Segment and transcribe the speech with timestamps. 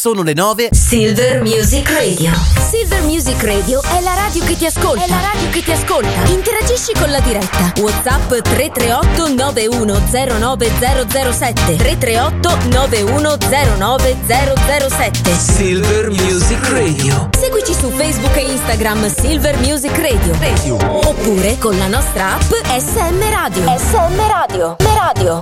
[0.00, 0.70] sono le 9.
[0.72, 2.32] Silver Music Radio.
[2.70, 5.04] Silver Music Radio è la radio che ti ascolta.
[5.04, 6.24] È la radio che ti ascolta.
[6.30, 7.70] Interagisci con la diretta.
[7.82, 11.76] WhatsApp 338 9109007.
[11.76, 15.36] 338 9109007.
[15.36, 17.28] Silver Music Radio.
[17.38, 20.34] Seguici su Facebook e Instagram Silver Music Radio.
[20.40, 20.76] Radio.
[21.08, 23.64] Oppure con la nostra app SM Radio.
[23.76, 24.76] SM Radio.
[24.78, 25.40] M Radio.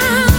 [0.00, 0.29] time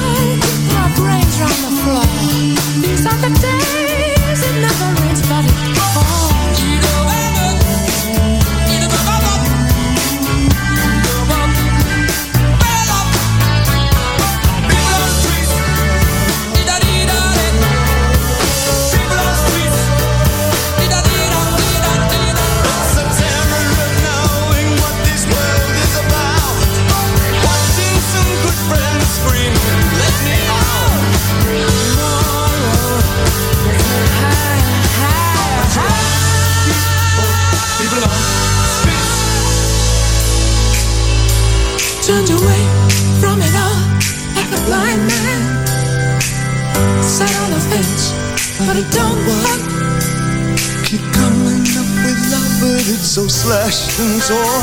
[54.29, 54.60] Ma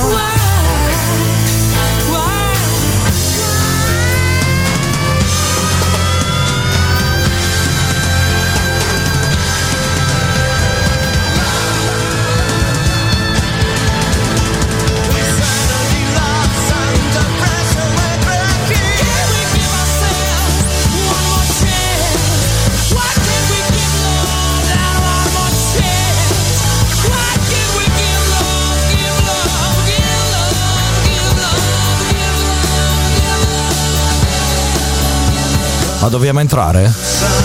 [36.19, 36.93] dobbiamo entrare?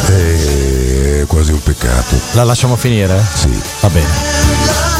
[0.07, 2.19] È quasi un peccato.
[2.31, 3.23] La lasciamo finire?
[3.35, 3.61] Sì.
[3.81, 4.92] Va bene.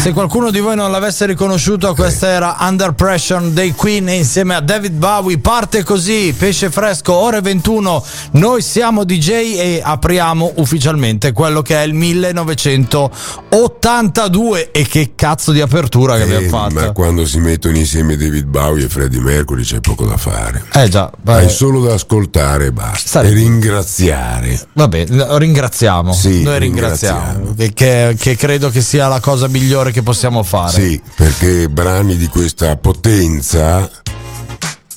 [0.00, 4.60] Se qualcuno di voi non l'avesse riconosciuto, questa era Under Pressure dei Queen insieme a
[4.60, 5.36] David Bowie.
[5.38, 8.02] Parte così, pesce fresco, ore 21.
[8.32, 9.28] Noi siamo DJ
[9.58, 14.70] e apriamo ufficialmente quello che è il 1982.
[14.70, 16.74] E che cazzo di apertura che Eh, abbiamo fatto.
[16.76, 20.64] ma quando si mettono insieme David Bowie e Freddie Mercury c'è poco da fare.
[20.72, 21.44] Eh già, vai.
[21.44, 23.06] Hai solo da ascoltare e basta.
[23.06, 24.58] Stare- E ringraziare.
[24.72, 25.04] Vabbè,
[25.36, 26.10] ringraziamo.
[26.14, 27.52] Sì, Noi ringraziamo.
[27.52, 27.72] ringraziamo.
[27.74, 30.72] Che- che credo che sia la cosa migliore che possiamo fare.
[30.72, 33.88] Sì, perché brani di questa potenza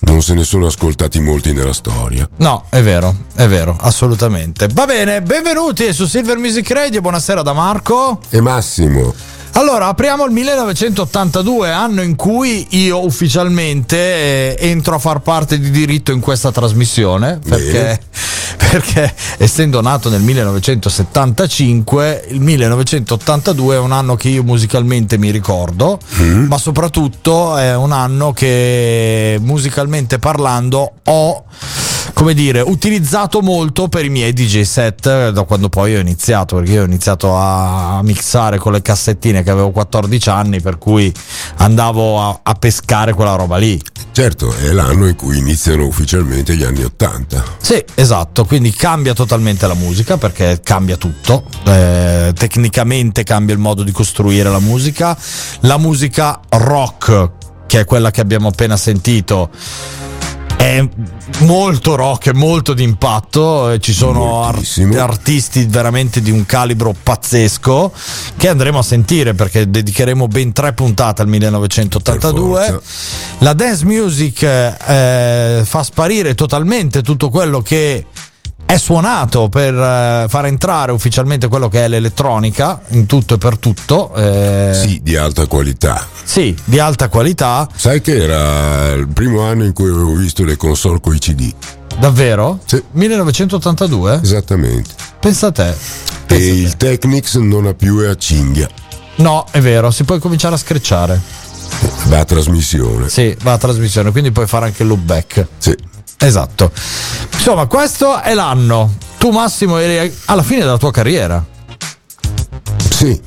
[0.02, 2.28] non se ne sono ascoltati molti nella storia.
[2.38, 4.68] No, è vero, è vero, assolutamente.
[4.74, 7.02] Va bene, benvenuti su Silver Music Radio.
[7.02, 8.20] Buonasera da Marco.
[8.30, 9.14] E Massimo,
[9.56, 15.70] Allora, apriamo il 1982, anno in cui io ufficialmente eh, entro a far parte di
[15.70, 18.00] diritto in questa trasmissione, perché,
[18.58, 26.00] perché essendo nato nel 1975, il 1982 è un anno che io musicalmente mi ricordo,
[26.20, 26.46] mm.
[26.46, 31.44] ma soprattutto è un anno che musicalmente parlando ho
[32.14, 36.72] come dire, utilizzato molto per i miei DJ set da quando poi ho iniziato, perché
[36.72, 41.14] io ho iniziato a mixare con le cassettine che avevo 14 anni, per cui
[41.58, 43.82] andavo a, a pescare quella roba lì.
[44.12, 47.44] Certo, è l'anno in cui iniziano ufficialmente gli anni 80.
[47.60, 53.82] Sì, esatto, quindi cambia totalmente la musica perché cambia tutto, eh, tecnicamente cambia il modo
[53.82, 55.18] di costruire la musica,
[55.62, 57.32] la musica rock,
[57.66, 59.50] che è quella che abbiamo appena sentito,
[60.64, 60.88] è
[61.40, 63.72] molto rock, è molto d'impatto.
[63.72, 67.92] Eh, ci sono art- artisti veramente di un calibro pazzesco
[68.38, 72.82] che andremo a sentire perché dedicheremo ben tre puntate al 1982.
[73.40, 78.06] La dance music eh, fa sparire totalmente tutto quello che
[78.66, 83.58] è suonato per uh, far entrare ufficialmente quello che è l'elettronica in tutto e per
[83.58, 84.14] tutto.
[84.16, 84.72] Eh...
[84.74, 86.06] Sì, di alta qualità.
[86.24, 87.68] Sì, di alta qualità.
[87.76, 91.54] Sai che era il primo anno in cui avevo visto le console con i CD.
[92.00, 92.60] Davvero?
[92.66, 92.82] Sì.
[92.92, 94.20] 1982?
[94.24, 94.90] Esattamente.
[95.20, 95.76] Pensa a te.
[96.26, 96.62] Pensa e a te.
[96.62, 98.68] il Technics non ha più a cinghia.
[99.16, 101.22] No, è vero, si può cominciare a screcciare.
[102.08, 103.10] Va a trasmissione.
[103.10, 105.48] Sì, va a trasmissione, quindi puoi fare anche il loop back.
[105.58, 105.76] Sì.
[106.24, 106.72] Esatto.
[107.34, 108.94] Insomma, questo è l'anno.
[109.18, 111.44] Tu Massimo eri alla fine della tua carriera.
[112.90, 113.22] Sì.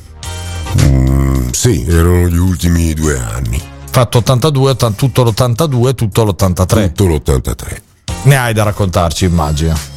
[0.82, 3.62] Mm, sì, erano gli ultimi due anni.
[3.90, 6.92] Fatto 82, 80, tutto l'82, tutto l'83.
[6.92, 7.76] Tutto l'83.
[8.22, 9.95] Ne hai da raccontarci, immagino.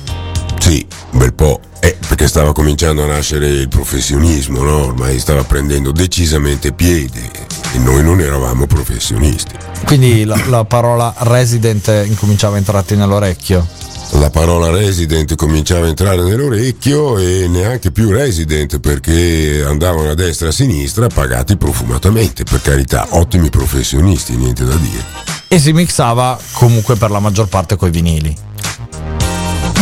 [0.58, 1.60] Sì, un bel po'.
[1.80, 4.86] Eh, perché stava cominciando a nascere il professionismo, no?
[4.86, 7.32] Ormai stava prendendo decisamente piede
[7.74, 9.56] e noi non eravamo professionisti.
[9.86, 13.66] Quindi la, la parola resident incominciava a entrarti nell'orecchio?
[14.14, 20.48] La parola resident cominciava a entrare nell'orecchio e neanche più resident perché andavano a destra
[20.48, 25.04] e a sinistra pagati profumatamente, per carità, ottimi professionisti, niente da dire.
[25.48, 28.48] E si mixava comunque per la maggior parte coi vinili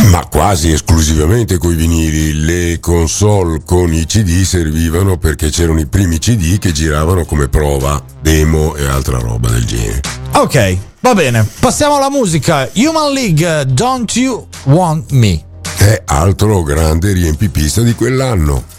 [0.06, 2.44] ma quasi esclusivamente coi vinili.
[2.44, 8.02] Le console con i CD servivano perché c'erano i primi CD che giravano come prova,
[8.20, 10.00] demo e altra roba del genere.
[10.32, 11.46] Ok, va bene.
[11.60, 12.68] Passiamo alla musica.
[12.74, 15.42] Human League, Don't You Want Me?
[15.76, 18.76] È altro grande riempipista di quell'anno.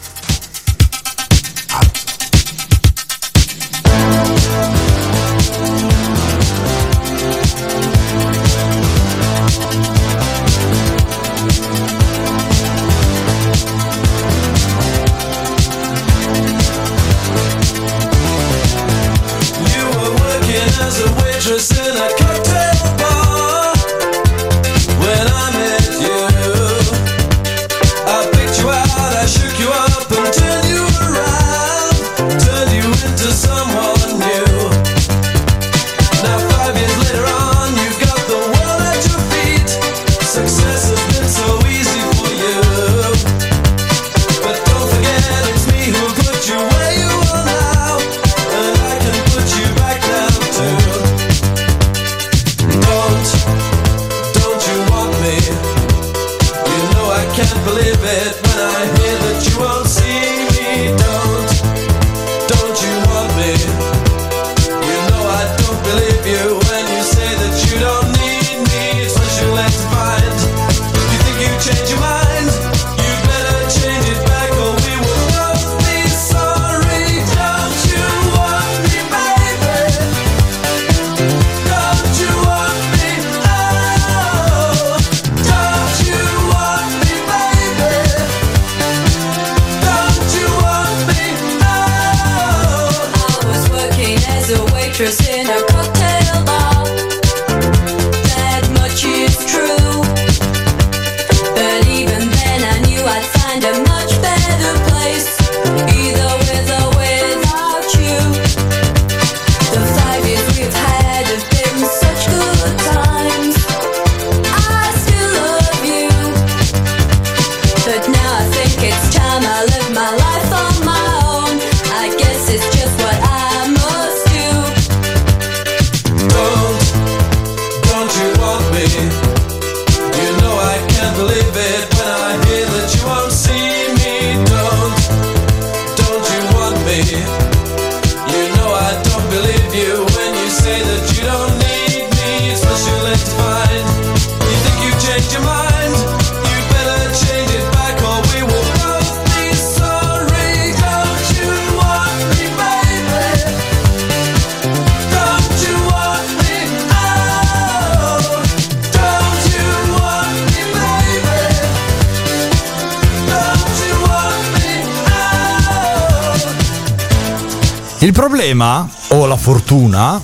[168.50, 170.20] Problema, o la fortuna,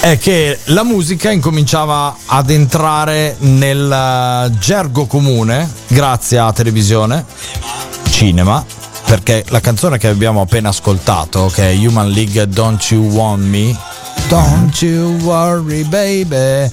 [0.00, 7.24] è che la musica incominciava ad entrare nel eh, gergo comune grazie a televisione,
[8.10, 8.64] cinema,
[9.04, 13.76] perché la canzone che abbiamo appena ascoltato, che è Human League Don't You Want Me,
[14.28, 16.68] Don't You Worry Baby,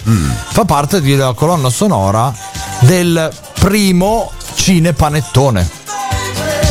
[0.49, 2.33] fa parte della colonna sonora
[2.79, 5.69] del primo cinepanettone.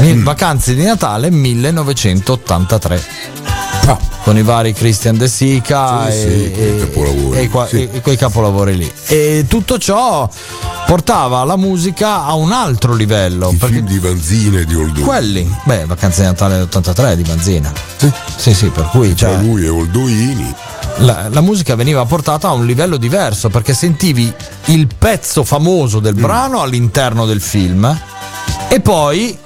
[0.00, 3.15] Mi- Vacanze di Natale 1983 Ah,
[4.26, 7.88] con i vari Christian De Sica Sì, e, sì, quei e- sì.
[7.92, 8.92] e- quei capolavori lì.
[9.06, 10.28] E tutto ciò
[10.84, 13.50] portava la musica a un altro livello.
[13.50, 15.02] i film di Vanzina e di Oldù.
[15.02, 17.72] quelli, beh, Vacanze di Natale dell'83 di Banzina.
[17.98, 18.10] Sì.
[18.34, 20.52] Sì, sì, per cui cioè, lui e Oldoini.
[20.96, 24.32] la, la musica veniva portata a un livello diverso perché sentivi
[24.64, 26.02] il pezzo famoso Mm.
[26.02, 27.96] del brano all'interno del film
[28.68, 29.38] e poi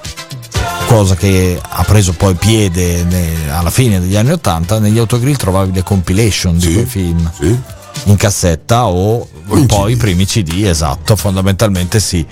[0.91, 5.71] cosa che ha preso poi piede ne- alla fine degli anni 80 negli autogrill trovavi
[5.71, 7.57] le compilation di Sì, quei film Sì.
[8.05, 12.25] in cassetta o in poi i primi CD, esatto, fondamentalmente sì.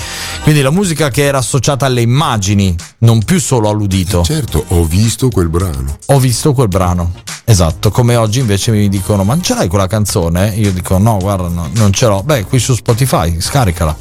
[0.44, 4.24] Quindi la musica che era associata alle immagini, non più solo all'udito.
[4.24, 5.98] Certo, ho visto quel brano.
[6.08, 7.14] Ho visto quel brano.
[7.46, 11.48] Esatto, come oggi invece mi dicono "Ma ce l'hai quella canzone?" Io dico "No, guarda,
[11.48, 12.24] no, non ce l'ho".
[12.24, 13.96] Beh, qui su Spotify, scaricala.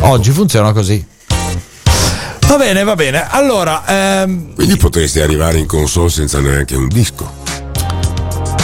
[0.00, 1.04] Oggi funziona così.
[2.48, 3.28] Va bene, va bene.
[3.28, 7.30] Allora, ehm, Quindi potresti arrivare in console senza neanche un disco.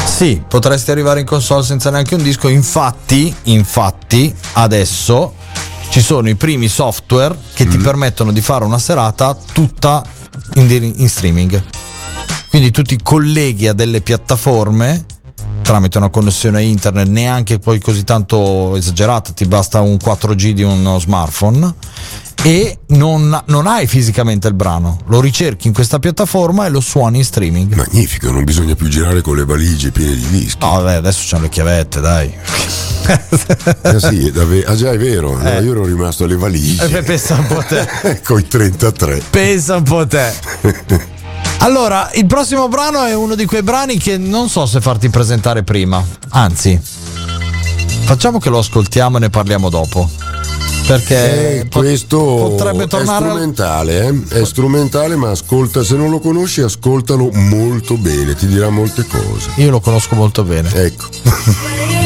[0.06, 2.48] Sì, potresti arrivare in console senza neanche un disco.
[2.48, 5.34] Infatti, infatti, adesso
[5.90, 10.02] ci sono i primi software che ti permettono di fare una serata tutta
[10.54, 11.62] in, in streaming.
[12.48, 15.04] Quindi tu ti colleghi a delle piattaforme
[15.60, 20.98] tramite una connessione internet neanche poi così tanto esagerata, ti basta un 4G di uno
[20.98, 21.74] smartphone
[22.42, 27.18] e non, non hai fisicamente il brano, lo ricerchi in questa piattaforma e lo suoni
[27.18, 27.74] in streaming.
[27.74, 30.58] Magnifico, non bisogna più girare con le valigie piene di dischi.
[30.60, 32.32] No, vabbè, adesso c'hanno le chiavette, dai.
[33.82, 37.02] Ah, sì, dave- ah, già è vero, no, io ero rimasto alle Eh, valigie.
[37.02, 38.20] pensa un po' te.
[38.24, 39.22] con i 33.
[39.30, 40.32] Pensa un po' te.
[41.58, 45.62] Allora, il prossimo brano è uno di quei brani che non so se farti presentare
[45.62, 46.04] prima.
[46.30, 46.78] Anzi,
[48.04, 50.10] facciamo che lo ascoltiamo e ne parliamo dopo.
[50.86, 54.40] Perché Eh, questo potrebbe tornare è al- strumentale, eh?
[54.40, 59.50] è strumentale, ma ascolta, se non lo conosci, ascoltalo molto bene, ti dirà molte cose.
[59.56, 60.70] Io lo conosco molto bene.
[60.74, 61.06] Ecco.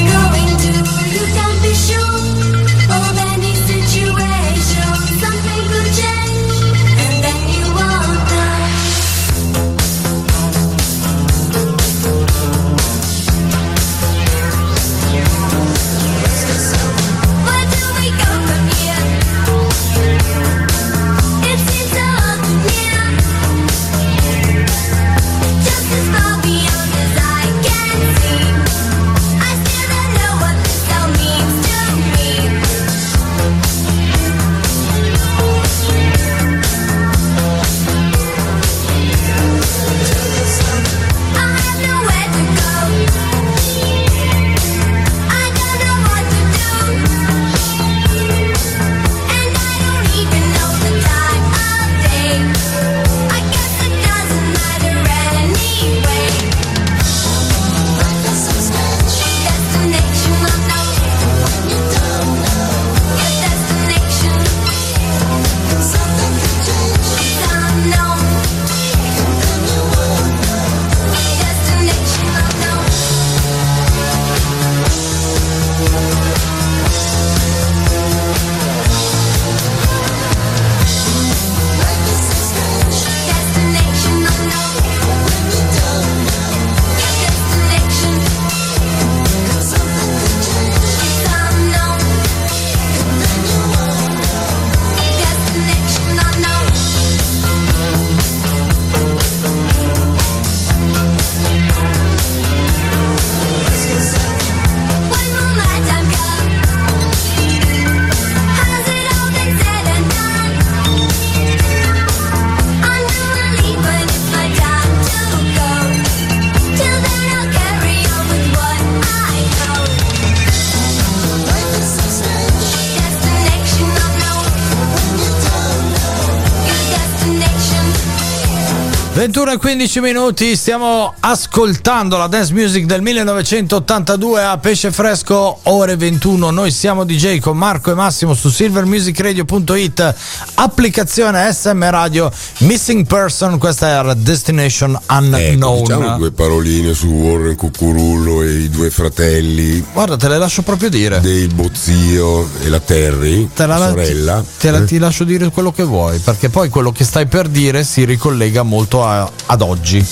[129.31, 135.97] 21 e 15 minuti, stiamo ascoltando la dance music del 1982 a Pesce Fresco, ore
[135.97, 136.51] 21.
[136.51, 140.15] Noi siamo DJ con Marco e Massimo su silvermusicradio.it,
[140.55, 145.35] applicazione SM Radio, Missing Person, questa era Destination Unknown.
[145.35, 150.63] Ecco, diciamo due paroline su Warren Cucurullo e i due fratelli Guarda, te le lascio
[150.63, 151.21] proprio dire.
[151.21, 154.43] dei Bozio e la Terry, Te la, la sorella.
[154.59, 154.85] te la- Eh?
[154.87, 158.63] ti lascio dire quello che vuoi, perché poi quello che stai per dire si ricollega
[158.63, 160.05] molto a- ad oggi.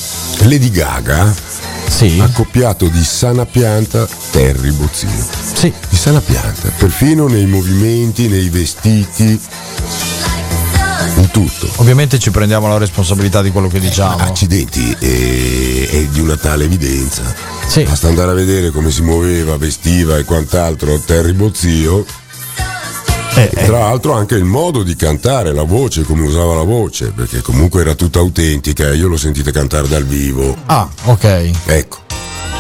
[0.44, 1.34] Lady Gaga,
[1.88, 5.08] Sì, accoppiato di sana pianta Terry Bozio.
[5.54, 5.72] sì.
[5.88, 9.40] Di sana pianta, perfino nei movimenti, nei vestiti,
[11.16, 11.68] in tutto.
[11.76, 14.16] Ovviamente ci prendiamo la responsabilità di quello che diciamo.
[14.18, 17.22] Accidenti, è, è di una tale evidenza.
[17.66, 17.82] Sì.
[17.82, 22.04] Basta andare a vedere come si muoveva, vestiva e quant'altro Terry Bozzio.
[23.36, 27.12] Eh, E tra l'altro anche il modo di cantare, la voce, come usava la voce,
[27.14, 30.56] perché comunque era tutta autentica e io l'ho sentita cantare dal vivo.
[30.66, 31.50] Ah, ok.
[31.66, 31.98] Ecco,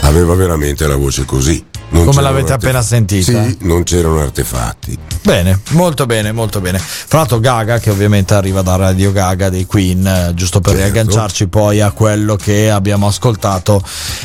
[0.02, 1.64] aveva veramente la voce così.
[1.88, 3.44] Non Come l'avete appena sentita?
[3.44, 4.98] Sì, non c'erano artefatti.
[5.22, 6.78] Bene, molto bene, molto bene.
[6.78, 10.92] Fra l'altro Gaga che ovviamente arriva da Radio Gaga dei Queen, eh, giusto per Certo.
[10.92, 13.82] riagganciarci poi a quello che abbiamo ascoltato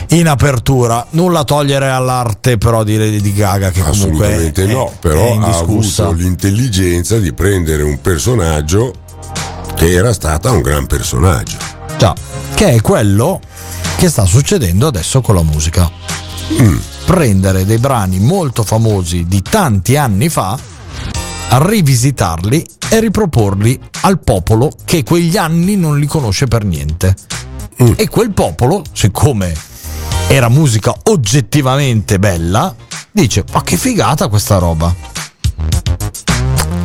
[0.10, 1.06] in apertura.
[1.12, 7.18] Nulla togliere all'arte però di Lady Gaga che comunque Assolutamente no, però ha avuto l'intelligenza
[7.20, 8.94] di prendere un personaggio
[9.76, 11.58] che era stata un gran personaggio.
[11.98, 12.14] Già,
[12.56, 13.40] che è quello
[13.98, 15.90] che sta succedendo adesso con la musica.
[16.60, 16.78] Mm.
[17.12, 20.58] Prendere dei brani molto famosi di tanti anni fa,
[21.50, 27.14] rivisitarli e riproporli al popolo che quegli anni non li conosce per niente.
[27.84, 27.92] Mm.
[27.98, 29.54] E quel popolo, siccome
[30.30, 32.74] era musica oggettivamente bella,
[33.12, 34.96] dice: Ma che figata questa roba!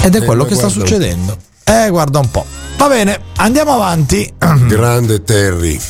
[0.02, 1.36] Ed è Eh, quello che sta guarda un succedendo.
[1.62, 2.44] Eh, guarda un po'.
[2.78, 4.28] Va bene, andiamo avanti.
[4.66, 5.80] Grande Terry.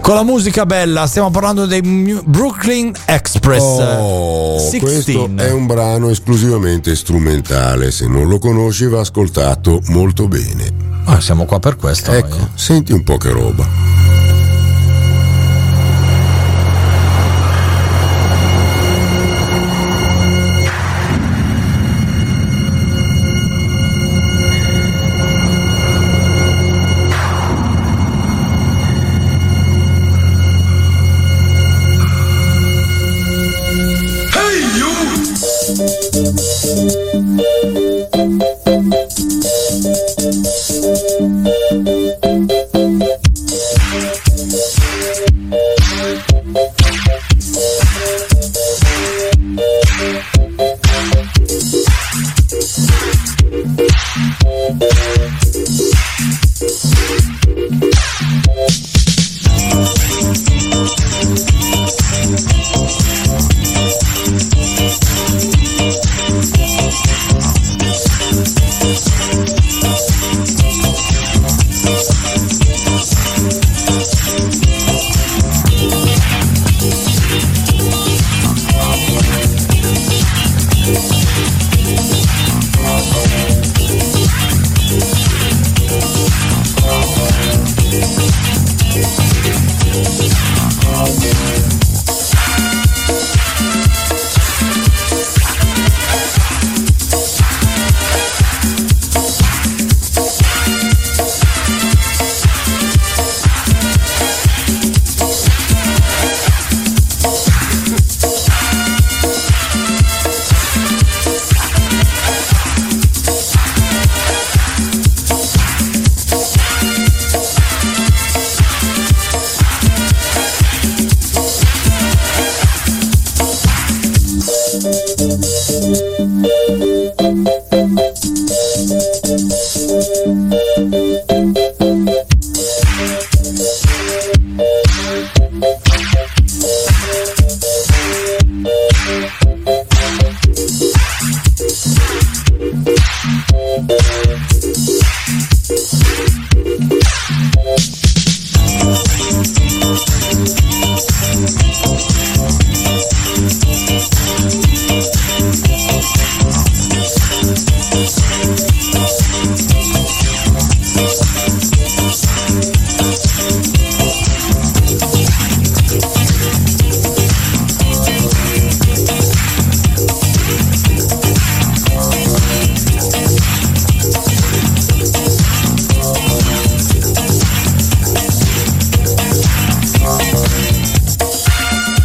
[0.00, 4.80] Con la musica bella, stiamo parlando dei Brooklyn Express Oh, 16.
[4.80, 7.90] questo è un brano esclusivamente strumentale.
[7.90, 10.88] Se non lo conosci, va ascoltato molto bene.
[11.04, 12.12] Ah, siamo qua per questo.
[12.12, 12.48] Ecco, noi, eh.
[12.54, 13.99] senti un po' che roba.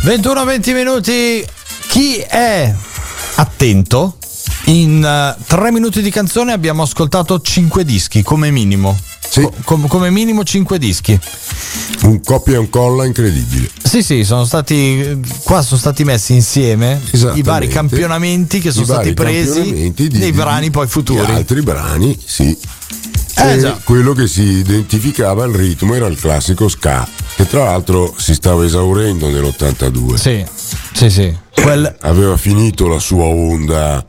[0.05, 1.43] 21-20 minuti.
[1.87, 2.71] Chi è
[3.37, 4.17] attento?
[4.65, 8.95] In 3 minuti di canzone abbiamo ascoltato 5 dischi come minimo.
[9.27, 9.41] Sì.
[9.41, 11.19] Co- com- come minimo 5 dischi.
[12.03, 13.67] Un copia e un colla incredibile.
[13.81, 17.01] Sì, sì, sono stati qua sono stati messi insieme
[17.33, 21.31] i vari campionamenti che sono stati presi nei brani poi futuri.
[21.31, 22.55] altri brani, sì.
[23.37, 23.79] Eh, E già.
[23.83, 28.63] quello che si identificava il ritmo era il classico ska, che tra l'altro si stava
[28.65, 30.13] esaurendo nell'82.
[30.15, 30.45] Sì,
[30.93, 31.35] sì, sì.
[31.53, 34.05] Quel, Aveva finito la sua onda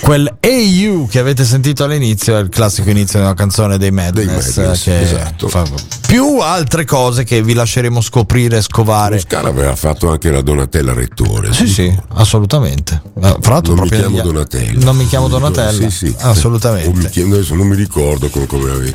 [0.00, 4.54] quel AU che avete sentito all'inizio è il classico inizio di una canzone dei Madness.
[4.54, 5.48] Dei Madness, che esatto.
[5.48, 5.64] fa-
[6.06, 9.14] più altre cose che vi lasceremo scoprire e scovare.
[9.16, 11.52] Lo ska l'aveva fatto anche la Donatella Rettore.
[11.52, 13.02] Sì, sì, assolutamente.
[13.20, 14.84] Eh, Fra l'altro, Non mi chiamo negli- Donatella.
[14.84, 15.72] Non mi chiamo Donatella.
[15.72, 16.14] Sì, sì.
[16.18, 16.90] Assolutamente.
[16.98, 18.94] Mi chiamo- adesso non mi ricordo come, come avevi.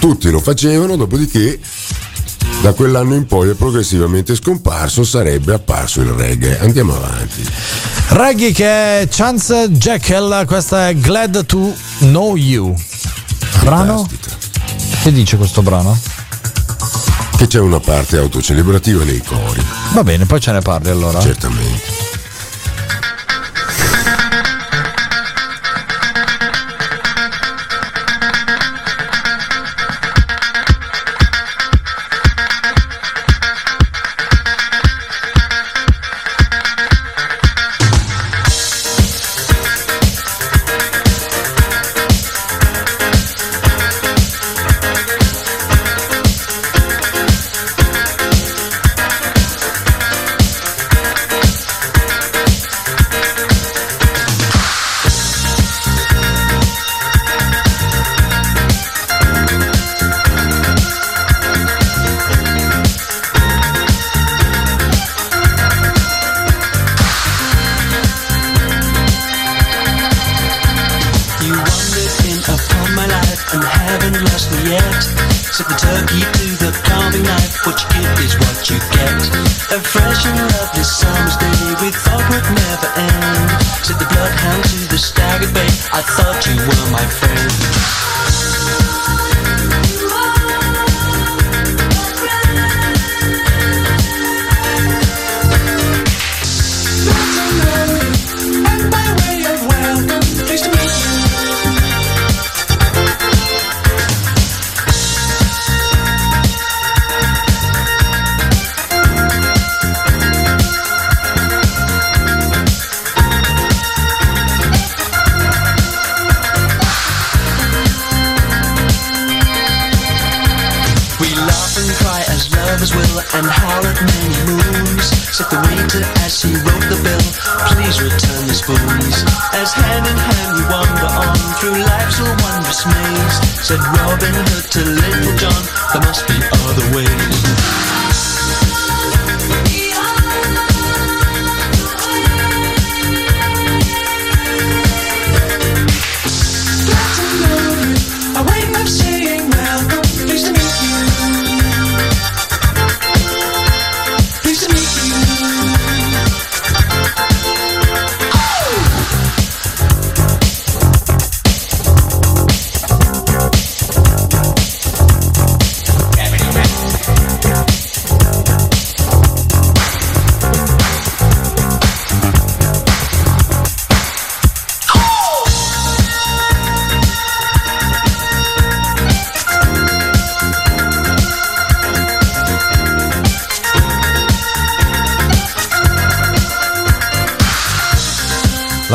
[0.00, 1.58] Tutti lo facevano, dopodiché
[2.62, 6.58] da quell'anno in poi è progressivamente scomparso, sarebbe apparso il reggae.
[6.60, 7.46] Andiamo avanti.
[8.08, 12.74] Reggae che è Chance Jekyll, questa è Glad to Know You.
[13.62, 14.08] Brano?
[15.02, 15.96] Che dice questo brano?
[17.36, 21.20] Che c'è una parte autocelebrativa nei cori, Va bene, poi ce ne parli allora.
[21.20, 22.05] certamente.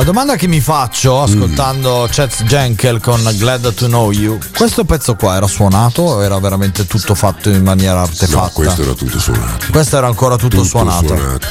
[0.01, 5.13] La domanda che mi faccio ascoltando Chet Jenkel con Glad to Know You, questo pezzo
[5.13, 8.41] qua era suonato o era veramente tutto fatto in maniera artefatta?
[8.45, 9.65] No, questo era tutto suonato.
[9.69, 11.05] Questo era ancora tutto, Tutto suonato.
[11.05, 11.47] suonato.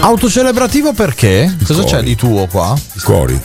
[0.00, 1.56] Autocelebrativo perché?
[1.66, 1.92] Cosa cori.
[1.94, 2.76] c'è di tuo qua?
[2.92, 3.42] I cori.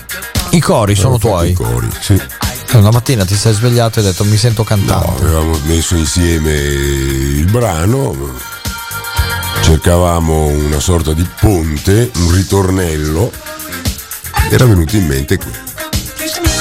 [0.50, 1.52] I cori sono tuoi.
[1.52, 2.14] I cori, sì.
[2.72, 5.24] Eh, Una mattina ti sei svegliato e hai detto mi sento No, cantante.
[5.24, 8.14] avevamo messo insieme il brano,
[9.62, 13.32] cercavamo una sorta di ponte, un ritornello.
[14.50, 15.52] Era venuto in mente qui.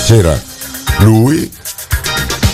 [0.07, 0.40] C'era
[1.01, 1.51] lui,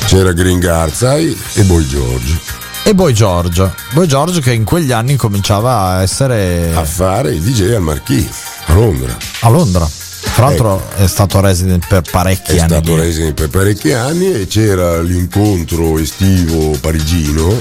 [0.07, 2.39] c'era Green Garzai e Boy George
[2.85, 3.73] E Boy George.
[3.93, 8.27] Boy George che in quegli anni cominciava a essere a fare il DJ al Marquis
[8.67, 9.17] a Londra.
[9.41, 9.89] a Londra.
[10.35, 12.69] Tra l'altro è stato resident per parecchi È anni.
[12.69, 13.01] stato lì.
[13.03, 17.61] resident per parecchi anni e c'era l'incontro estivo parigino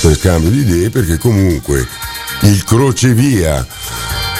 [0.00, 1.86] per scambio di idee perché comunque
[2.42, 3.64] il crocevia,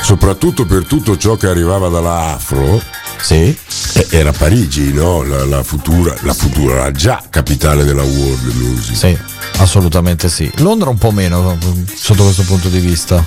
[0.03, 2.81] soprattutto per tutto ciò che arrivava dalla Afro,
[3.21, 3.57] Sì.
[3.95, 5.23] eh, era Parigi, no?
[5.23, 8.97] La, la futura, la futura, la già capitale della world music.
[8.97, 9.17] Sì,
[9.59, 10.51] assolutamente sì.
[10.57, 11.57] Londra un po' meno
[11.95, 13.25] sotto questo punto di vista.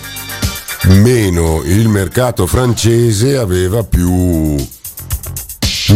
[0.87, 4.55] Meno il mercato francese aveva più,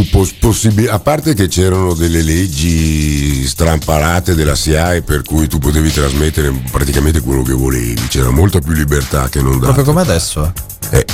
[0.01, 5.57] più pos- possibi- a parte che c'erano delle leggi strampalate della SIAE per cui tu
[5.59, 10.01] potevi trasmettere praticamente quello che volevi, c'era molta più libertà che non da Proprio come
[10.01, 10.51] adesso.
[10.91, 11.05] eh.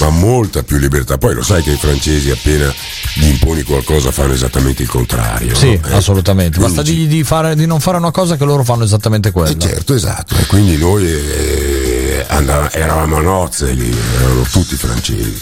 [0.00, 1.16] Ma molta più libertà.
[1.16, 2.72] Poi lo sai che i francesi appena
[3.14, 5.54] gli imponi qualcosa fanno esattamente il contrario.
[5.54, 5.88] Sì, no?
[5.88, 6.58] Eh, assolutamente.
[6.58, 9.50] Basta dirgli di, fare- di non fare una cosa che loro fanno esattamente quello.
[9.50, 10.34] Eh, certo, esatto.
[10.36, 15.40] E quindi noi eh, andava- eravamo a nozze lì, erano tutti francesi.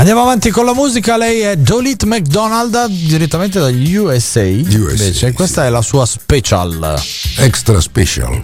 [0.00, 1.18] Andiamo avanti con la musica.
[1.18, 4.40] Lei è Dolit McDonald direttamente dagli USA.
[4.40, 6.98] USA, Invece, questa è la sua special.
[7.36, 8.42] Extra special.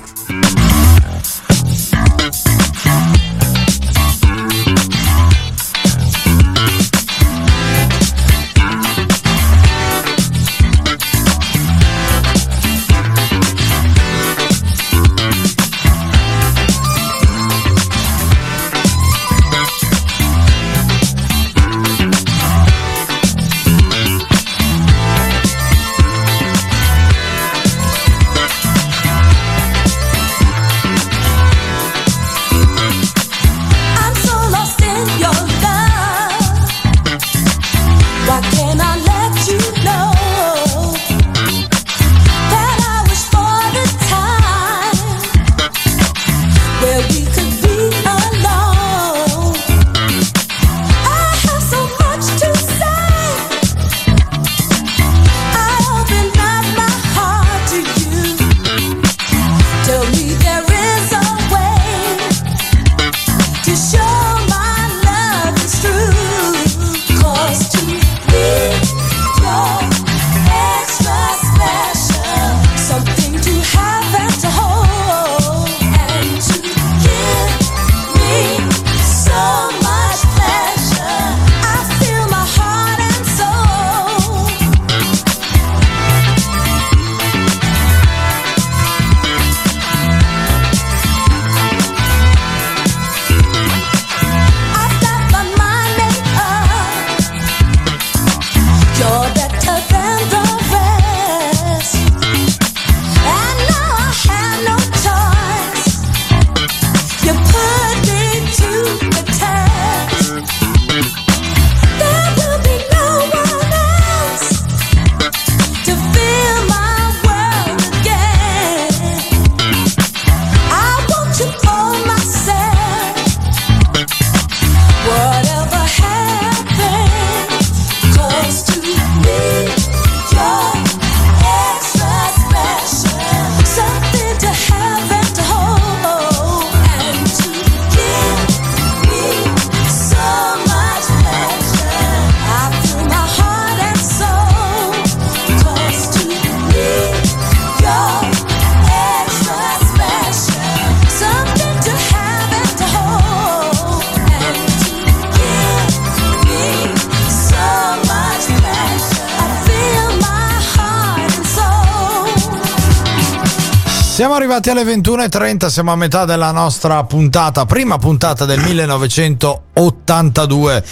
[164.68, 170.84] Arrivati alle 21.30, siamo a metà della nostra puntata, prima puntata del 1982.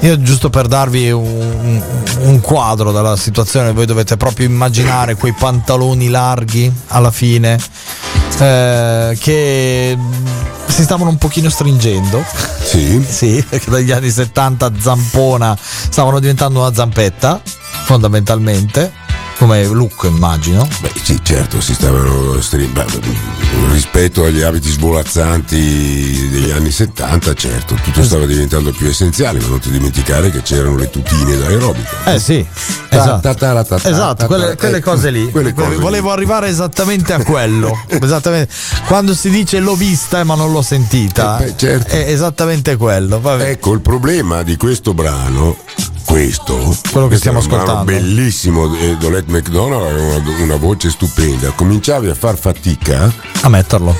[0.00, 1.80] Io giusto per darvi un,
[2.22, 7.56] un quadro della situazione, voi dovete proprio immaginare quei pantaloni larghi alla fine
[8.40, 9.96] eh, che
[10.66, 12.24] si stavano un pochino stringendo.
[12.64, 13.00] Sì.
[13.06, 17.40] Sì, perché dagli anni 70 zampona stavano diventando una zampetta,
[17.84, 18.99] fondamentalmente,
[19.40, 20.68] come look immagino.
[20.80, 22.38] Beh, sì, certo, si stavano
[23.72, 29.58] rispetto agli abiti svolazzanti degli anni 70, certo, tutto stava diventando più essenziale, ma non
[29.58, 32.12] ti dimenticare che c'erano le tutine da aerobica.
[32.12, 32.46] Eh sì,
[32.90, 33.28] esatto.
[33.88, 35.30] Esatto, quelle, eh, cose lì.
[35.30, 37.82] Volevo arrivare esattamente a quello.
[37.88, 38.52] esattamente.
[38.86, 41.94] Quando si dice l'ho vista ma non l'ho sentita, Eh certo.
[41.94, 43.22] è esattamente quello.
[43.38, 45.56] Ecco, il problema di questo brano,
[46.04, 47.92] questo, Quello che stiamo è un brano ascoltando.
[47.92, 53.12] bellissimo, e Dolette McDonald aveva una, una voce stupenda, cominciavi a far fatica
[53.42, 53.96] A metterlo.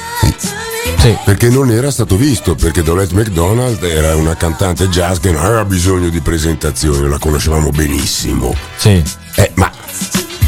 [0.99, 1.17] Sì.
[1.25, 5.65] perché non era stato visto, perché Dolette McDonald era una cantante jazz che non aveva
[5.65, 8.55] bisogno di presentazioni, la conoscevamo benissimo.
[8.77, 9.03] Sì.
[9.37, 9.71] Eh, ma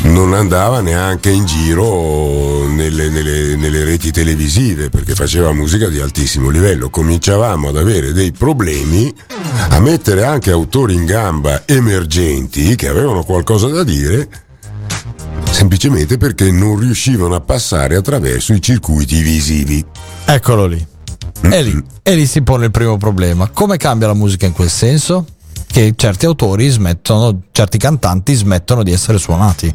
[0.04, 6.48] non andava neanche in giro nelle, nelle- nelle reti televisive perché faceva musica di altissimo
[6.50, 6.90] livello.
[6.90, 9.14] Cominciavamo ad avere dei problemi
[9.70, 14.28] a mettere anche autori in gamba emergenti che avevano qualcosa da dire
[15.50, 19.84] semplicemente perché non riuscivano a passare attraverso i circuiti visivi.
[20.24, 20.86] Eccolo lì.
[21.42, 23.48] E lì, e lì si pone il primo problema.
[23.48, 25.26] Come cambia la musica in quel senso?
[25.66, 29.72] Che certi autori smettono, certi cantanti smettono di essere suonati.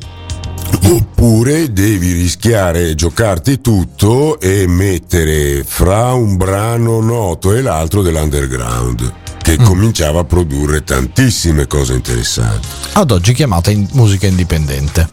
[0.84, 9.58] Oppure devi rischiare giocarti tutto e mettere fra un brano noto e l'altro dell'underground, che
[9.58, 12.68] cominciava a produrre tantissime cose interessanti.
[12.94, 15.10] Ad oggi chiamata in musica indipendente.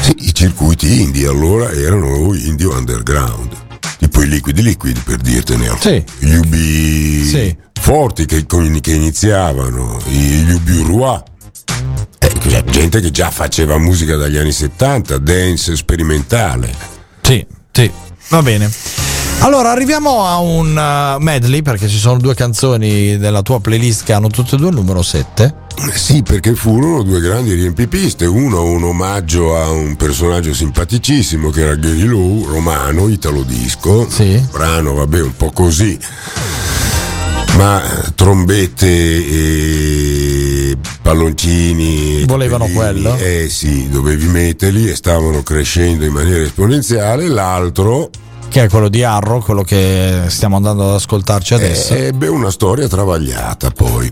[0.00, 3.50] Sì, i circuiti indie allora erano indie underground,
[3.98, 5.76] tipo i liquidi liquidi per dirtene.
[5.80, 6.02] Sì.
[6.18, 6.54] Gli UB
[7.24, 7.56] Sì.
[7.80, 11.20] forti che, che iniziavano, gli UB Roi.
[12.20, 16.72] Eh, gente che già faceva musica dagli anni 70, dance sperimentale.
[17.20, 17.90] Sì, sì,
[18.30, 18.70] va bene.
[19.40, 24.12] Allora, arriviamo a un uh, medley perché ci sono due canzoni della tua playlist che
[24.12, 25.54] hanno tutte e due il numero 7.
[25.80, 28.24] Eh Sì, perché furono due grandi riempipiste.
[28.26, 34.08] Uno un omaggio a un personaggio simpaticissimo che era Gary Lou, romano, italo disco.
[34.08, 34.42] Sì.
[34.50, 35.98] Brano, vabbè, un po' così.
[37.56, 37.82] Ma
[38.14, 42.24] trombette e palloncini.
[42.24, 43.16] Volevano quello?
[43.16, 47.28] Eh sì, dovevi metterli e stavano crescendo in maniera esponenziale.
[47.28, 48.10] L'altro
[48.48, 51.92] Che è quello di Arro, quello che stiamo andando ad ascoltarci adesso.
[51.94, 54.08] eh, ebbe una storia travagliata poi.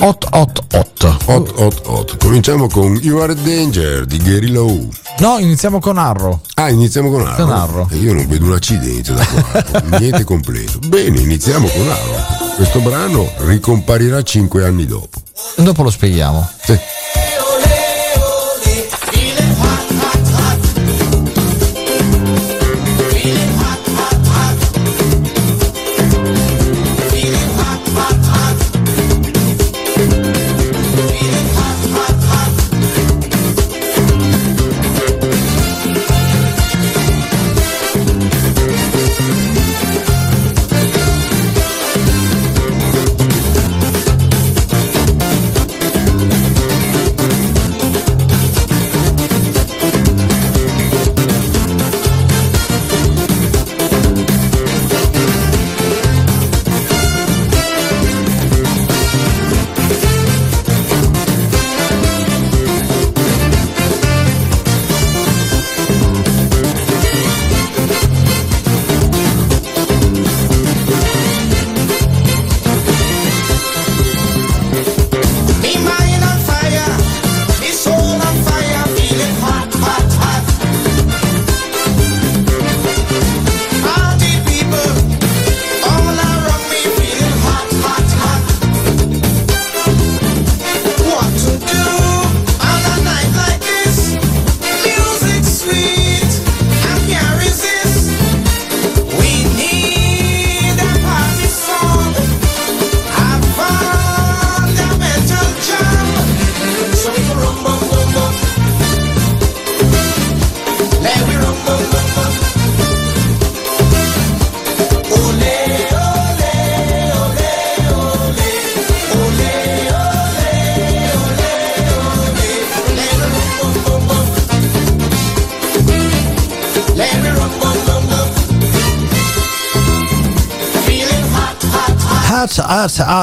[0.00, 1.16] 888.
[1.26, 2.16] Hot, hot, hot.
[2.16, 4.88] Cominciamo con You Are a Danger di Gary Lowe.
[5.18, 6.40] No, iniziamo con Arro.
[6.54, 7.44] Ah, iniziamo con Arro.
[7.44, 7.88] Con Arro.
[7.90, 9.62] Eh, Io non vedo un accidente da qua,
[9.98, 10.78] niente completo.
[10.86, 12.54] Bene, iniziamo con Arro.
[12.56, 15.20] Questo brano ricomparirà cinque anni dopo.
[15.56, 16.48] Dopo lo spieghiamo.
[16.62, 16.78] Sì.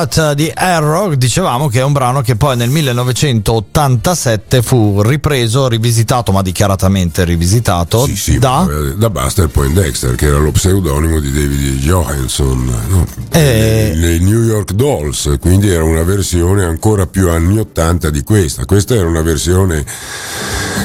[0.02, 6.32] Hat di Arrow, dicevamo che è un brano che poi nel 1987 fu ripreso, rivisitato,
[6.32, 8.68] ma dichiaratamente rivisitato Sì, sì, da...
[8.96, 13.06] da Buster Poindexter, che era lo pseudonimo di David Johansson, no?
[13.30, 13.92] Eh.
[13.94, 18.66] le New York Dolls, quindi era una versione ancora più anni 80 di questa.
[18.66, 19.86] Questa era una versione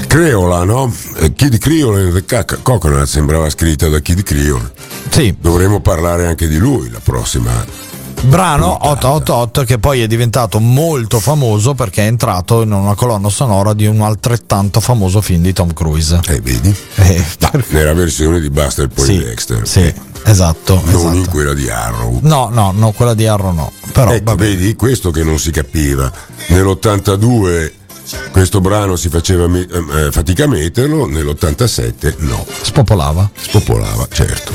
[0.08, 0.94] creola, no?
[1.16, 4.72] Eh, Kid Creole and the Coc- Coconut sembrava scritta da Kid Creole.
[5.08, 7.85] Sì, Dovremmo parlare anche di lui la prossima.
[8.22, 13.72] Brano 888 che poi è diventato molto famoso perché è entrato in una colonna sonora
[13.72, 16.20] di un altrettanto famoso film di Tom Cruise.
[16.28, 16.74] Eh, vedi?
[16.96, 19.66] Eh, Ma nella versione di Buster sì, Poindexter.
[19.66, 19.94] sì, eh,
[20.24, 20.80] esatto.
[20.84, 21.14] Non esatto.
[21.16, 22.18] in quella di Arrow.
[22.22, 23.72] No, no, no, quella di Arrow no.
[23.92, 26.10] Però Ecco, vedi, questo che non si capiva.
[26.48, 27.72] Nell'82
[28.30, 33.28] questo brano si faceva me- eh, fatica a metterlo, nell'87 no, spopolava.
[33.34, 34.52] spopolava, certo.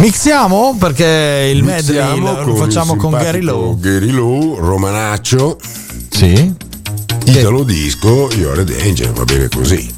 [0.00, 3.76] Mixiamo perché il medley Iniziamo lo, facciamo con Gary Lowe.
[3.78, 5.58] Gary Lowe, romanaccio,
[6.08, 6.54] Sì.
[7.26, 9.94] Italo disco, You're a Danger, va bene così.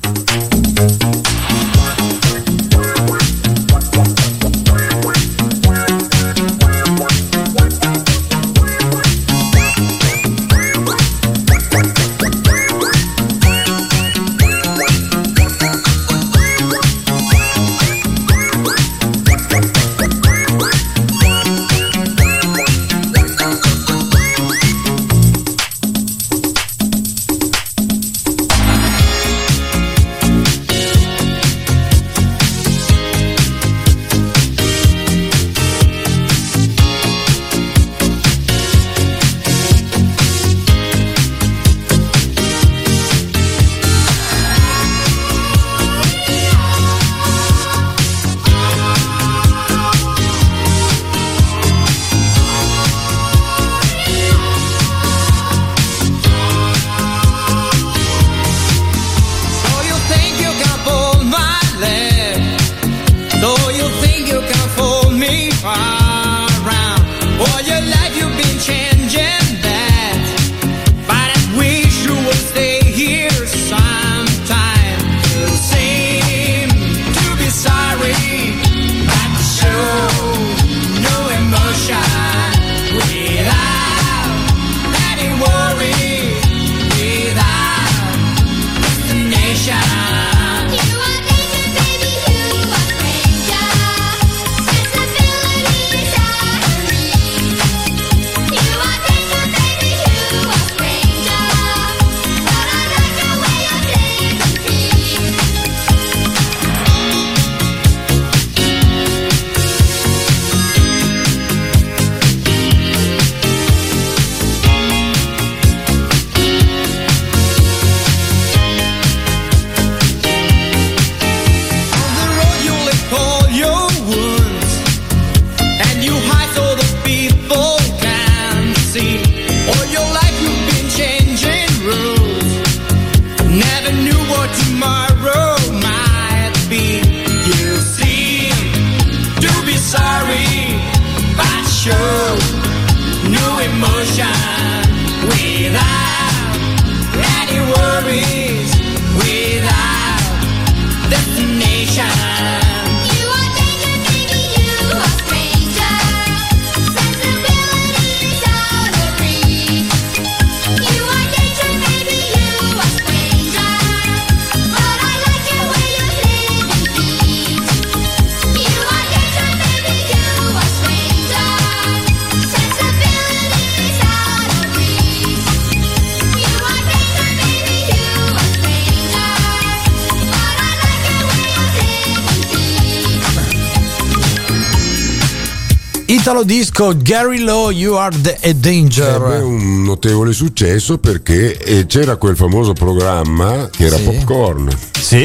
[186.13, 189.15] Italo disco Gary Low, You Are the, a Danger.
[189.15, 194.03] Ebbe un notevole successo perché eh, c'era quel famoso programma che era Sì.
[194.03, 194.69] Popcorn.
[195.01, 195.25] Sì.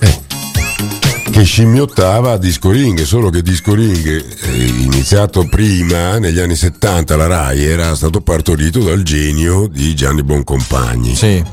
[0.00, 0.20] Eh,
[1.30, 7.14] che scimmiottava a Disco Ring, solo che Disco Ring, eh, iniziato prima, negli anni 70,
[7.14, 11.14] la RAI era stato partorito dal genio di Gianni Boncompagni.
[11.14, 11.44] Sì.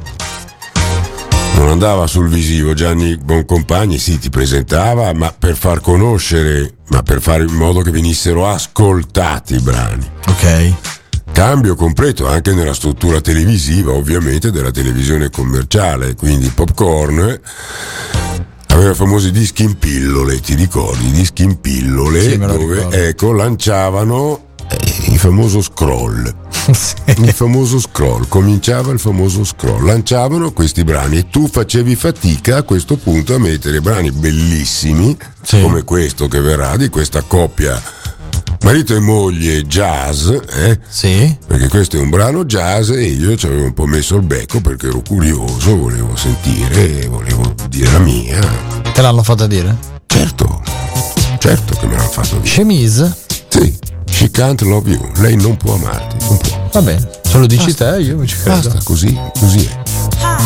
[1.56, 7.22] Non andava sul visivo, Gianni Boncompagni sì, ti presentava, ma per far conoscere, ma per
[7.22, 10.10] fare in modo che venissero ascoltati i brani.
[10.28, 10.74] Ok.
[11.32, 17.40] Cambio completo anche nella struttura televisiva, ovviamente, della televisione commerciale, quindi Popcorn
[18.68, 21.08] aveva i famosi dischi in pillole, ti ricordi?
[21.08, 24.52] I dischi in pillole Sì, dove ecco, lanciavano
[25.12, 26.42] il famoso scroll.
[27.18, 32.64] Il famoso scroll, cominciava il famoso scroll, lanciavano questi brani e tu facevi fatica a
[32.64, 35.60] questo punto a mettere brani bellissimi Sì.
[35.60, 37.82] come questo che verrà di questa coppia
[38.62, 40.80] marito e moglie jazz, eh?
[40.88, 41.38] Sì.
[41.46, 44.62] perché questo è un brano jazz e io ci avevo un po' messo il becco
[44.62, 48.40] perché ero curioso, volevo sentire, volevo dire la mia.
[48.94, 49.78] Te l'hanno fatta dire?
[50.06, 50.64] Certo,
[51.40, 52.50] certo che me l'hanno fatto dire.
[52.56, 53.14] Chemise?
[53.50, 53.78] Sì,
[54.14, 56.68] she can't love you, lei non può amarti, non può.
[56.72, 57.10] Va bene.
[57.24, 58.70] Se lo dici te, io mi ci credo.
[58.70, 59.82] Basta, così, così è.
[60.20, 60.38] Hi.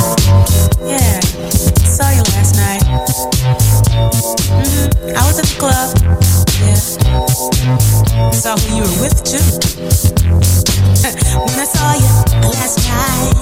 [0.85, 1.19] Yeah.
[1.83, 2.83] Saw you last night.
[4.49, 4.89] Mhm.
[5.09, 5.93] I was at the club.
[6.61, 6.75] Yeah.
[8.31, 9.43] Saw who you were with too.
[11.45, 12.11] when I saw you
[12.49, 13.35] last night,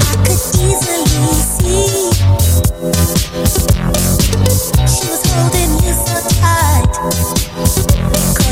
[0.00, 2.10] I could easily see
[4.86, 7.39] she was holding you so tight.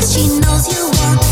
[0.09, 1.28] She knows you want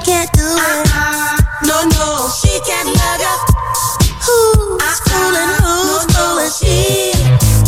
[0.00, 0.86] can't do it.
[0.90, 1.36] Uh-uh.
[1.66, 3.34] No, no, she can't love ya.
[4.24, 5.00] Who's uh-uh.
[5.06, 5.50] fooling?
[5.62, 6.36] Who's no.
[6.36, 7.12] No, she.
[7.36, 7.64] She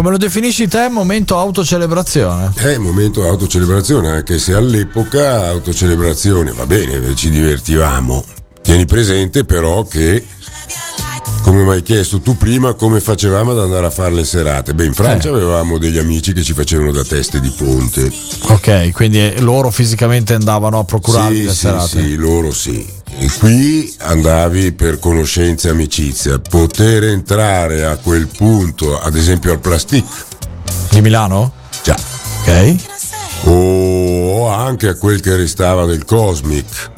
[0.00, 2.52] Come lo definisci te momento autocelebrazione?
[2.56, 8.24] Eh, momento autocelebrazione, anche se all'epoca autocelebrazione, va bene, ci divertivamo.
[8.62, 10.24] Tieni presente però che
[11.42, 14.74] come mi hai chiesto tu prima, come facevamo ad andare a fare le serate?
[14.74, 15.32] Beh, in Francia Eh.
[15.32, 18.10] avevamo degli amici che ci facevano da teste di ponte.
[18.48, 21.88] Ok, quindi loro fisicamente andavano a procurarvi Sì, le sì, serate.
[21.88, 22.86] sì, loro sì.
[23.18, 26.38] E qui andavi per conoscenza e amicizia.
[26.38, 30.04] Poter entrare a quel punto, ad esempio al Plastic,
[30.90, 31.52] Di Milano?
[31.82, 31.96] già,
[32.42, 32.76] Ok.
[33.44, 36.90] o anche a quel che restava del Cosmic,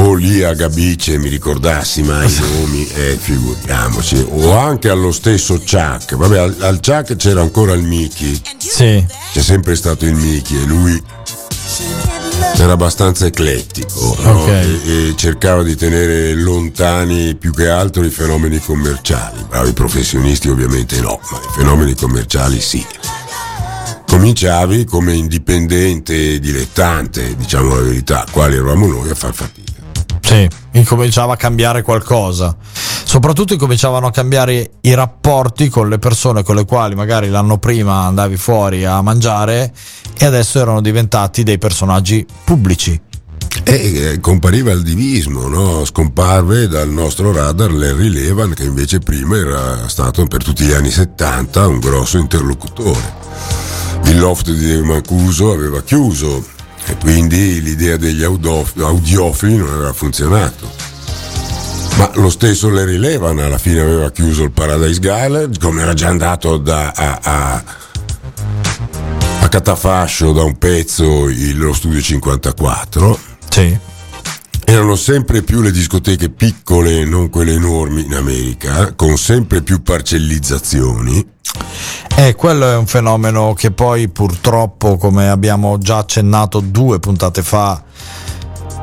[0.00, 5.58] o lì a Gabice, mi ricordassi mai i nomi, eh, figuriamoci, o anche allo stesso
[5.58, 6.14] Chuck.
[6.16, 9.04] Vabbè, al, al Chuck c'era ancora il Mickey, Sì.
[9.32, 11.02] c'è sempre stato il Mickey e lui
[12.56, 14.46] era abbastanza eclettico no?
[14.48, 14.80] E,
[15.10, 19.44] e cercava di tenere lontani più che altro i fenomeni commerciali.
[19.48, 22.84] Bravi professionisti ovviamente no, ma i fenomeni commerciali sì.
[24.08, 29.67] Cominciavi come indipendente dilettante, diciamo la verità, quali eravamo noi a far fatica.
[30.20, 32.56] Sì, incominciava a cambiare qualcosa.
[33.04, 38.04] Soprattutto incominciavano a cambiare i rapporti con le persone con le quali magari l'anno prima
[38.04, 39.72] andavi fuori a mangiare
[40.18, 43.00] e adesso erano diventati dei personaggi pubblici.
[43.64, 45.84] E eh, compariva il divismo, no?
[45.84, 50.90] scomparve dal nostro radar Larry Levan che invece prima era stato per tutti gli anni
[50.90, 53.16] 70 un grosso interlocutore.
[54.04, 56.44] Il loft di Mancuso aveva chiuso
[56.88, 60.70] e quindi l'idea degli audiofili non aveva funzionato.
[61.96, 66.08] Ma lo stesso Larry Levan alla fine aveva chiuso il Paradise Garage come era già
[66.08, 67.62] andato da, a, a,
[69.40, 73.18] a catafascio da un pezzo lo studio 54
[73.48, 73.78] Sì.
[74.70, 81.26] Erano sempre più le discoteche piccole, non quelle enormi in America, con sempre più parcellizzazioni.
[82.14, 87.82] E quello è un fenomeno che poi purtroppo, come abbiamo già accennato due puntate fa,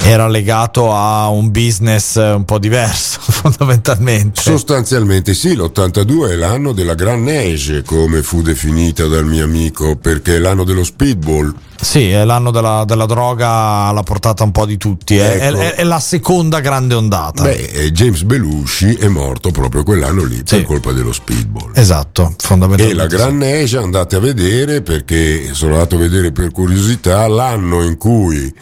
[0.02, 4.42] era legato a un business un po' diverso fondamentalmente.
[4.42, 10.38] Sostanzialmente sì, l'82 è l'anno della Grand Neige, come fu definita dal mio amico, perché
[10.38, 11.54] è l'anno dello speedball.
[11.80, 13.50] Sì, è l'anno della, della droga
[13.88, 15.58] alla portata un po' di tutti, è, Ecco.
[15.60, 17.44] è- è la seconda grande ondata.
[17.44, 20.56] Beh, eh, James Belushi è morto proprio quell'anno lì Sì.
[20.58, 21.72] per colpa dello speedball.
[21.76, 23.02] Esatto, E fondamentalmente.
[23.02, 27.98] la Grand Neige andate a vedere perché sono andato a vedere per curiosità l'anno in
[27.98, 28.54] cui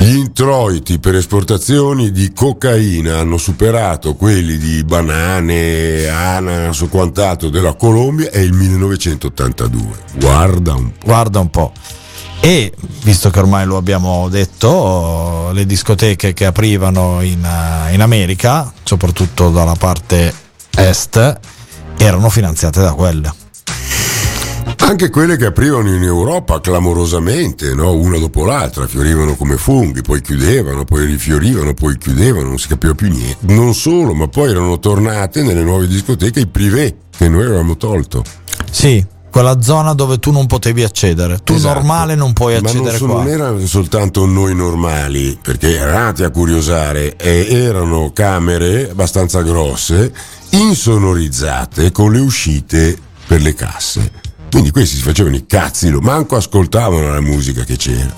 [0.00, 7.74] gli introiti per esportazioni di cocaina hanno superato quelli di banane, ananas o quant'altro della
[7.74, 9.88] Colombia è il 1982.
[10.14, 11.04] Guarda un po'.
[11.04, 11.72] Guarda un po'.
[12.40, 12.72] E
[13.02, 19.50] visto che ormai lo abbiamo detto, le discoteche che aprivano in, eh, in America, soprattutto
[19.50, 20.32] dalla parte
[20.76, 21.40] est,
[21.96, 23.32] erano finanziate da quelle.
[24.80, 27.92] Anche quelle che aprivano in Europa clamorosamente, no?
[27.92, 32.94] una dopo l'altra, fiorivano come funghi, poi chiudevano, poi rifiorivano, poi chiudevano, non si capiva
[32.94, 33.52] più niente.
[33.52, 38.22] Non solo, ma poi erano tornate nelle nuove discoteche i privé che noi avevamo tolto.
[38.70, 41.40] Sì, quella zona dove tu non potevi accedere.
[41.44, 41.74] Tu Esatto.
[41.74, 43.06] normale non puoi Ma non, accedere qua.
[43.08, 50.12] non erano soltanto noi normali, perché eravate a curiosare, e erano camere abbastanza grosse,
[50.50, 54.10] insonorizzate con le uscite per le casse.
[54.50, 58.12] Quindi questi si facevano i cazzi, lo- manco ascoltavano la musica che c'era.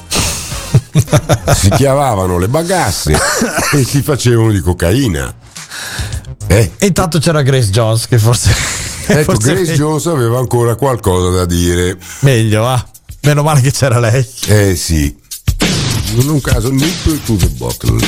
[1.55, 3.19] si chiavavano le bagasse
[3.73, 5.35] e si facevano di cocaina.
[6.47, 8.55] Eh, E intanto c'era Grace Jones che forse...
[9.07, 11.97] ecco, forse Grace Jones aveva ancora qualcosa da dire.
[12.21, 12.85] meglio, va.
[13.23, 14.27] Meno male che c'era lei.
[14.47, 15.15] Eh sì.
[16.15, 17.99] In un caso nipple to the bottle.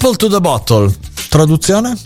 [0.00, 0.94] Nipple to the bottle.
[1.28, 1.98] Traduzione?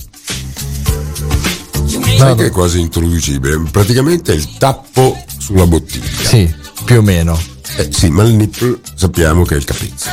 [2.17, 3.65] Sai che è quasi introducibile?
[3.71, 6.07] Praticamente è il tappo sulla bottiglia.
[6.27, 6.51] Sì,
[6.87, 7.39] più o meno.
[7.77, 10.09] Eh, sì, ma il nipple sappiamo che è il capezzo.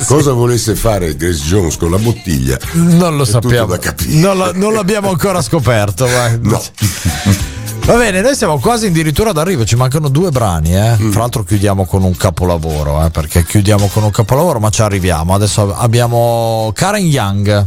[0.06, 2.58] Cosa volesse fare Grace Jones con la bottiglia?
[2.72, 3.76] Non lo sappiamo.
[4.06, 6.06] Non, lo- non l'abbiamo ancora scoperto.
[6.06, 6.38] vai.
[6.40, 6.62] No.
[7.86, 10.96] Va bene, noi siamo quasi addirittura d'arrivo, ci mancano due brani, eh.
[10.98, 11.10] Mm.
[11.10, 15.34] Fra l'altro chiudiamo con un capolavoro, eh, perché chiudiamo con un capolavoro, ma ci arriviamo.
[15.34, 17.66] Adesso abbiamo Karen Young.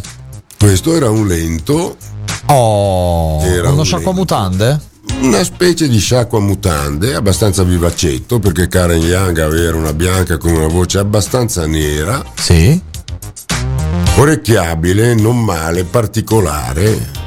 [0.57, 1.97] Questo era un lento,
[2.49, 4.19] Oh, Era uno un sciacquo lento.
[4.19, 4.81] mutande?
[5.21, 10.67] una specie di sciacqua mutande, abbastanza vivacetto, perché Karen Young aveva una bianca con una
[10.67, 12.79] voce abbastanza nera, Sì.
[14.17, 17.25] orecchiabile, non male, particolare.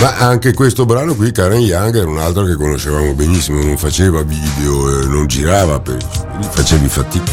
[0.00, 4.22] Ma anche questo brano qui, Karen Young, era un altro che conoscevamo benissimo, non faceva
[4.22, 5.98] video, eh, non girava, per,
[6.50, 7.32] facevi fatica.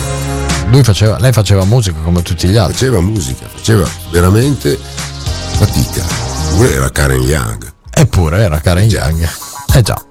[0.70, 2.74] Lui faceva, lei faceva musica come tutti gli altri.
[2.74, 6.04] Faceva musica, faceva veramente fatica.
[6.56, 7.72] Pure era Karen Young.
[7.92, 9.30] Eppure era Karen Young.
[9.76, 10.02] Eh già.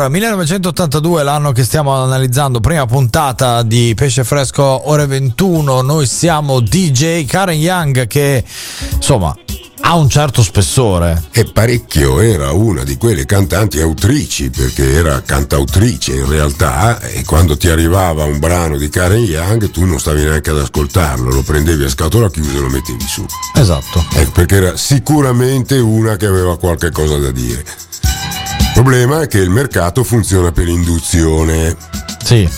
[0.00, 5.82] D-Tour 1982, l'anno che stiamo analizzando, prima puntata di Pesce Fresco, ore 21.
[5.82, 8.42] Noi siamo DJ Karen Young che
[8.94, 9.36] insomma
[9.82, 11.24] ha un certo spessore.
[11.32, 17.58] E parecchio era una di quelle cantanti autrici, perché era cantautrice in realtà, e quando
[17.58, 21.84] ti arrivava un brano di Karen Young tu non stavi neanche ad ascoltarlo, lo prendevi
[21.84, 23.26] a scatola chiusa e lo mettevi su.
[23.54, 24.02] Esatto.
[24.14, 27.88] Ecco, perché era sicuramente una che aveva qualche cosa da dire.
[28.82, 31.76] Problema è che il mercato funziona per induzione.
[32.24, 32.48] Sì.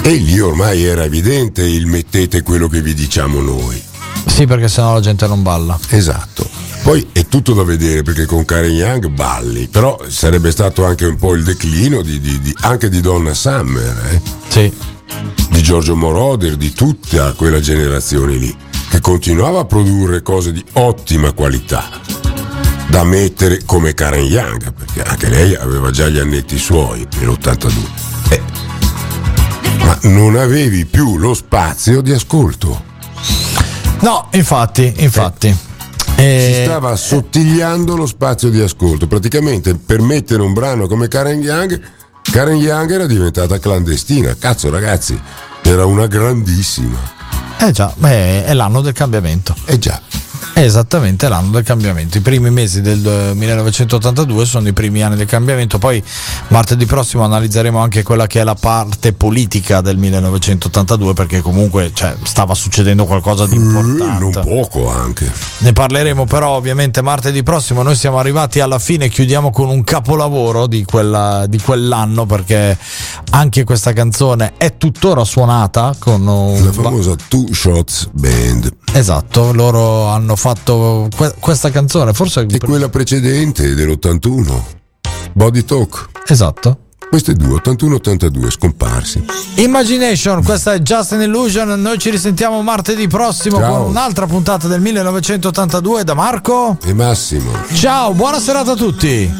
[0.00, 3.82] E lì ormai era evidente il mettete quello che vi diciamo noi.
[4.26, 5.78] Sì, perché sennò la gente non balla.
[5.88, 6.48] Esatto.
[6.82, 11.16] Poi è tutto da vedere perché con Karen Young balli, però sarebbe stato anche un
[11.16, 14.20] po' il declino di- di- di- anche di Donna Summer, eh?
[14.48, 14.72] Sì.
[15.50, 18.54] di Giorgio Moroder, di tutta quella generazione lì,
[18.88, 21.88] che continuava a produrre cose di ottima qualità,
[22.94, 27.72] da mettere come Karen Young, perché anche lei aveva già gli annetti suoi nell'82.
[28.28, 28.40] Eh,
[29.78, 32.84] ma non avevi più lo spazio di ascolto.
[33.98, 35.48] No, infatti, infatti.
[35.48, 39.08] Si Eh, stava assottigliando lo spazio di ascolto.
[39.08, 41.80] Praticamente per mettere un brano come Karen Young,
[42.30, 44.36] Karen Young era diventata clandestina.
[44.38, 45.20] Cazzo ragazzi,
[45.62, 47.00] era una grandissima.
[47.58, 49.52] eh già, beh, è l'anno del cambiamento.
[49.64, 50.00] Eh già.
[50.52, 52.18] È esattamente l'anno del cambiamento.
[52.18, 55.78] I primi mesi del eh, 1982 sono i primi anni del cambiamento.
[55.78, 56.02] Poi
[56.48, 62.14] martedì prossimo analizzeremo anche quella che è la parte politica del 1982 perché comunque cioè,
[62.22, 64.48] stava succedendo qualcosa di Non importante.
[64.48, 65.30] poco anche.
[65.58, 67.82] Ne parleremo però ovviamente martedì prossimo.
[67.82, 72.76] Noi siamo arrivati alla fine, chiudiamo con un capolavoro di, quella- di quell'anno perché
[73.30, 78.72] anche questa canzone è tuttora suonata con un La famosa Two Shots Band.
[78.96, 84.62] Esatto, loro hanno fatto que- questa canzone, forse E quella precedente dell'81.
[85.32, 86.08] Body Talk.
[86.28, 86.78] Esatto.
[87.10, 89.24] Queste due, 81-82, scomparsi.
[89.56, 91.80] Imagination, questa è Just an Illusion.
[91.80, 93.78] Noi ci risentiamo martedì prossimo Ciao.
[93.82, 96.78] con un'altra puntata del 1982 da Marco.
[96.84, 97.50] E Massimo.
[97.72, 99.32] Ciao, buona serata a tutti.